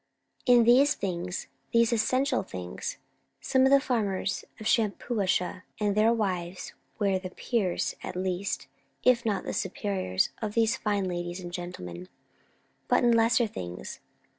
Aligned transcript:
In 0.47 0.63
these 0.63 0.95
things, 0.95 1.45
these 1.73 1.93
essential 1.93 2.41
things, 2.41 2.97
some 3.39 3.65
of 3.65 3.69
the 3.71 3.79
farmers 3.79 4.43
of 4.59 4.65
Shampuashuh 4.65 5.61
and 5.79 5.93
their 5.93 6.11
wives 6.11 6.73
were 6.97 7.19
the 7.19 7.29
peers 7.29 7.95
at 8.01 8.15
least, 8.15 8.65
if 9.03 9.23
not 9.27 9.43
the 9.43 9.53
superiors, 9.53 10.31
of 10.41 10.55
these 10.55 10.75
fine 10.75 11.03
ladies 11.07 11.39
and 11.39 11.53
gentlemen. 11.53 12.09
But 12.87 13.03
in 13.03 13.11
lesser 13.11 13.45
things! 13.45 13.99